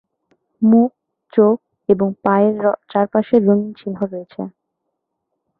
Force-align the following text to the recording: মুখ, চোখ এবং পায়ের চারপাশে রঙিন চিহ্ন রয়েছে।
মুখ, 0.61 0.91
চোখ 1.33 1.57
এবং 1.89 2.07
পায়ের 2.23 2.55
চারপাশে 2.91 3.35
রঙিন 3.39 3.71
চিহ্ন 3.79 3.99
রয়েছে। 4.03 4.41